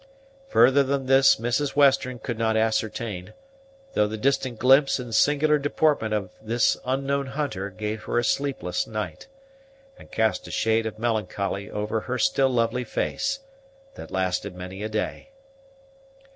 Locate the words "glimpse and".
4.57-5.13